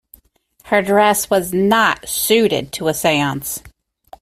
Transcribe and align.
Her 0.63 0.81
dress 0.81 1.29
was 1.29 1.53
not 1.53 2.09
suited 2.09 2.71
to 2.71 2.87
a 2.87 2.93
seance. 2.95 3.61